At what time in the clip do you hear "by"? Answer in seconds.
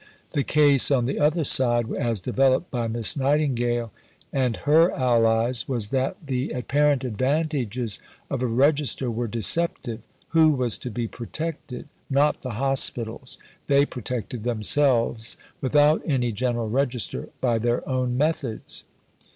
2.71-2.87, 17.39-17.59